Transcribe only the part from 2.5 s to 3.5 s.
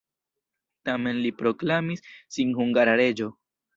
hungara reĝo.